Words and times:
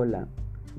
Hola, 0.00 0.28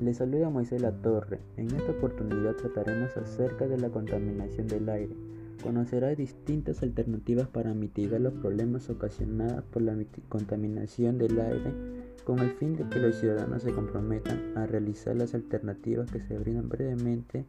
les 0.01 0.15
saluda 0.15 0.49
Moisés 0.49 0.81
La 0.81 0.93
Torre. 0.93 1.41
En 1.57 1.65
esta 1.75 1.91
oportunidad 1.91 2.55
trataremos 2.55 3.17
acerca 3.17 3.67
de 3.67 3.77
la 3.77 3.89
contaminación 3.89 4.69
del 4.69 4.87
aire. 4.87 5.13
Conocerá 5.61 6.15
distintas 6.15 6.81
alternativas 6.83 7.49
para 7.49 7.73
mitigar 7.73 8.21
los 8.21 8.31
problemas 8.35 8.89
ocasionados 8.89 9.65
por 9.65 9.81
la 9.81 9.93
contaminación 10.29 11.17
del 11.17 11.37
aire 11.37 11.73
con 12.23 12.39
el 12.39 12.51
fin 12.51 12.77
de 12.77 12.87
que 12.87 12.99
los 12.99 13.17
ciudadanos 13.17 13.61
se 13.61 13.73
comprometan 13.73 14.57
a 14.57 14.65
realizar 14.67 15.17
las 15.17 15.33
alternativas 15.33 16.09
que 16.09 16.21
se 16.21 16.37
brindan 16.37 16.69
brevemente 16.69 17.43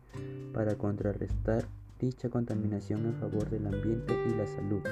para 0.53 0.75
contrarrestar 0.75 1.67
dicha 2.01 2.31
contaminación 2.31 3.07
en 3.07 3.15
favor 3.15 3.49
del 3.49 3.69
ambiente 3.69 4.13
y 4.29 4.37
la 4.37 4.47
salud. 4.49 4.83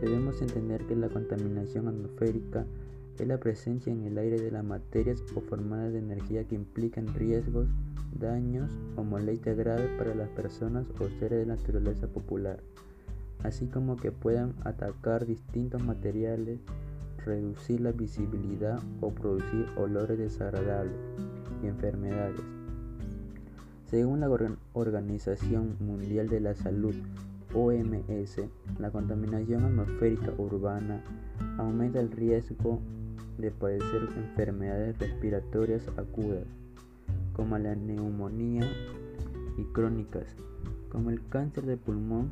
Debemos 0.00 0.42
entender 0.42 0.84
que 0.86 0.96
la 0.96 1.08
contaminación 1.08 1.86
atmosférica 1.86 2.66
es 3.18 3.26
la 3.26 3.38
presencia 3.38 3.92
en 3.92 4.04
el 4.04 4.16
aire 4.18 4.40
de 4.40 4.50
las 4.50 4.64
materias 4.64 5.22
o 5.34 5.40
formadas 5.40 5.92
de 5.92 5.98
energía 5.98 6.44
que 6.44 6.54
implican 6.54 7.12
riesgos, 7.14 7.66
daños 8.18 8.70
o 8.96 9.02
molestia 9.02 9.54
grave 9.54 9.88
para 9.98 10.14
las 10.14 10.28
personas 10.30 10.86
o 11.00 11.08
seres 11.18 11.40
de 11.40 11.46
naturaleza 11.46 12.06
popular, 12.06 12.60
así 13.42 13.66
como 13.66 13.96
que 13.96 14.12
puedan 14.12 14.54
atacar 14.64 15.26
distintos 15.26 15.82
materiales, 15.82 16.60
reducir 17.24 17.80
la 17.80 17.92
visibilidad 17.92 18.80
o 19.00 19.10
producir 19.10 19.66
olores 19.76 20.18
desagradables 20.18 20.96
y 21.62 21.66
enfermedades. 21.66 22.40
Según 23.86 24.20
la 24.20 24.28
Organización 24.74 25.76
Mundial 25.80 26.28
de 26.28 26.40
la 26.40 26.54
Salud, 26.54 26.94
OMS, 27.54 28.36
la 28.78 28.90
contaminación 28.90 29.64
atmosférica 29.64 30.32
urbana 30.36 31.02
aumenta 31.56 31.98
el 31.98 32.10
riesgo 32.10 32.80
de 33.38 33.50
padecer 33.50 34.08
enfermedades 34.16 34.98
respiratorias 34.98 35.88
agudas, 35.96 36.46
como 37.34 37.58
la 37.58 37.74
neumonía, 37.74 38.68
y 39.58 39.64
crónicas, 39.64 40.36
como 40.88 41.10
el 41.10 41.20
cáncer 41.28 41.66
de 41.66 41.76
pulmón 41.76 42.30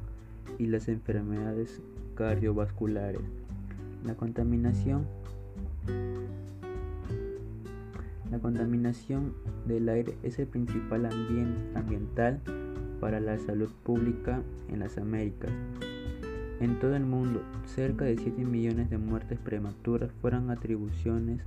y 0.59 0.67
las 0.67 0.89
enfermedades 0.89 1.83
cardiovasculares. 2.15 3.21
La 4.05 4.15
contaminación 4.15 5.07
la 8.31 8.39
contaminación 8.41 9.35
del 9.67 9.89
aire 9.89 10.17
es 10.23 10.39
el 10.39 10.47
principal 10.47 11.07
ambiental 11.75 12.41
para 13.01 13.21
la 13.21 13.39
salud 13.39 13.71
pública 13.85 14.43
en 14.69 14.81
las 14.81 14.99
Américas. 14.99 15.53
En 16.59 16.79
todo 16.79 16.97
el 16.97 17.05
mundo, 17.05 17.43
cerca 17.67 18.07
de 18.07 18.17
7 18.17 18.43
millones 18.45 18.89
de 18.89 18.97
muertes 18.97 19.39
prematuras 19.39 20.11
fueron 20.23 20.51
atribuciones 20.51 21.43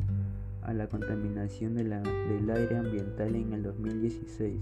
a 0.61 0.71
la 0.73 0.87
contaminación 0.87 1.73
del 1.73 1.91
aire 2.51 2.77
ambiental 2.77 3.35
en 3.35 3.53
el 3.53 3.63
2016. 3.63 4.55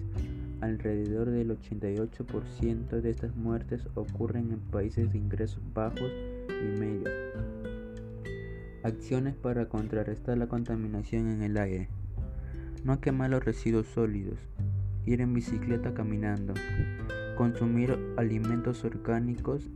Alrededor 0.61 1.31
del 1.31 1.49
88% 1.59 3.01
de 3.01 3.09
estas 3.09 3.35
muertes 3.35 3.87
ocurren 3.95 4.53
en 4.53 4.59
países 4.59 5.11
de 5.11 5.17
ingresos 5.17 5.61
bajos 5.73 6.09
y 6.49 6.79
medios. 6.79 7.11
Acciones 8.83 9.35
para 9.35 9.67
contrarrestar 9.67 10.37
la 10.37 10.47
contaminación 10.47 11.27
en 11.27 11.41
el 11.41 11.57
aire. 11.57 11.89
No 12.85 13.01
quemar 13.01 13.31
los 13.31 13.43
residuos 13.43 13.87
sólidos. 13.87 14.39
Ir 15.05 15.19
en 15.19 15.33
bicicleta 15.33 15.93
caminando. 15.93 16.53
Consumir 17.35 17.99
alimentos 18.15 18.85
orgánicos 18.85 19.69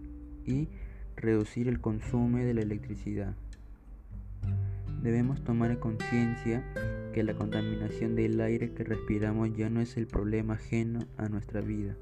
y 0.45 0.67
reducir 1.16 1.67
el 1.67 1.80
consumo 1.80 2.38
de 2.38 2.53
la 2.53 2.61
electricidad. 2.61 3.36
Debemos 5.02 5.44
tomar 5.44 5.80
conciencia 5.80 6.64
que 7.14 7.23
la 7.23 7.33
contaminación 7.33 8.16
del 8.16 8.39
aire 8.39 8.71
que 8.73 8.83
respiramos 8.83 9.55
ya 9.55 9.70
no 9.70 9.82
es 9.82 9.98
el 9.98 10.08
problema 10.08 10.54
ajeno 10.54 10.99
a 11.17 11.27
nuestra 11.27 11.61
vida. 11.61 11.95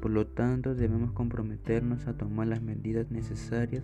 Por 0.00 0.10
lo 0.10 0.26
tanto, 0.26 0.74
debemos 0.74 1.12
comprometernos 1.12 2.06
a 2.06 2.16
tomar 2.16 2.46
las 2.46 2.62
medidas 2.62 3.10
necesarias, 3.10 3.82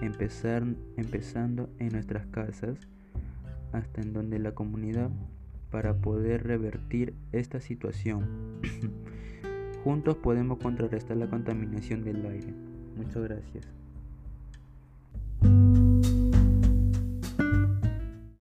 empezando 0.00 1.68
en 1.78 1.88
nuestras 1.92 2.26
casas, 2.26 2.78
hasta 3.72 4.00
en 4.00 4.12
donde 4.12 4.38
la 4.38 4.52
comunidad, 4.52 5.10
para 5.70 5.94
poder 5.94 6.44
revertir 6.44 7.14
esta 7.32 7.60
situación. 7.60 8.26
Juntos 9.84 10.16
podemos 10.16 10.58
contrarrestar 10.58 11.16
la 11.16 11.26
contaminación 11.26 12.04
del 12.04 12.24
aire. 12.24 12.54
Muchas 12.96 13.22
gracias. 13.22 13.81